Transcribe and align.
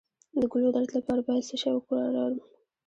د 0.39 0.41
ګلو 0.51 0.69
درد 0.75 0.89
لپاره 0.97 1.21
باید 1.27 1.47
څه 1.49 1.55
شی 1.61 1.71
وکاروم؟ 1.73 2.35